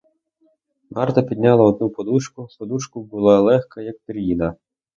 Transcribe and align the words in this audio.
Марта 0.93 1.21
підняла 1.21 1.63
одну 1.65 1.89
подушку; 1.89 2.47
подушка 2.59 2.99
була 2.99 3.39
легка, 3.39 3.81
як 3.81 3.95
пір'їна! 4.05 4.55